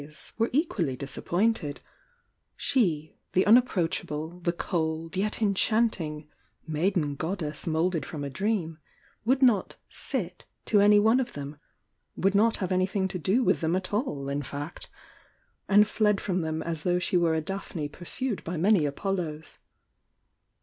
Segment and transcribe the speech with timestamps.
[0.03, 1.79] 's, were equally disappointed,—
[2.57, 6.27] she, the unapproachable, the cold, yet enchanting
[6.65, 8.79] "maiden goddess moulded from a dream
[9.25, 11.57] would not "sit" to any one of them,—
[12.15, 14.87] would not have anything to do with them at all, in facl^
[15.69, 19.59] and fled from them as though she were a Daphne puraued by many ApoUos.